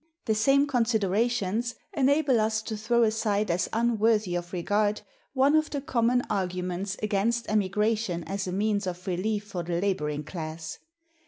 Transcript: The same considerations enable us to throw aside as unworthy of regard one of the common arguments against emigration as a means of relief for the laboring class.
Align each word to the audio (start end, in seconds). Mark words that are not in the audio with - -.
The 0.25 0.33
same 0.33 0.65
considerations 0.65 1.75
enable 1.93 2.39
us 2.39 2.63
to 2.63 2.75
throw 2.75 3.03
aside 3.03 3.51
as 3.51 3.69
unworthy 3.71 4.33
of 4.33 4.51
regard 4.51 5.01
one 5.33 5.53
of 5.55 5.69
the 5.69 5.79
common 5.79 6.23
arguments 6.27 6.97
against 7.03 7.47
emigration 7.47 8.23
as 8.23 8.47
a 8.47 8.51
means 8.51 8.87
of 8.87 9.05
relief 9.05 9.43
for 9.45 9.61
the 9.61 9.79
laboring 9.79 10.23
class. 10.23 10.79